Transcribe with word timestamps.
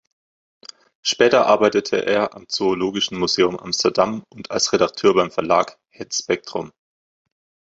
Später 1.03 1.45
arbeitete 1.45 2.07
er 2.07 2.33
am 2.33 2.47
Zoologischen 2.49 3.19
Museum 3.19 3.55
Amsterdam 3.55 4.23
und 4.33 4.49
als 4.49 4.73
Redakteur 4.73 5.13
beim 5.13 5.29
Verlag 5.29 5.77
"Het 5.91 6.15
Spectrum". 6.15 6.71